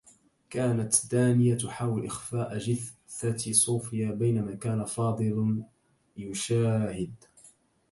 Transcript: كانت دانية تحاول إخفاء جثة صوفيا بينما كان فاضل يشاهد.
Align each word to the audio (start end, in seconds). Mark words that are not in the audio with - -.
كانت 0.49 1.11
دانية 1.11 1.55
تحاول 1.55 2.05
إخفاء 2.05 2.57
جثة 2.57 3.51
صوفيا 3.53 4.11
بينما 4.11 4.55
كان 4.55 4.85
فاضل 4.85 5.63
يشاهد. 6.17 7.13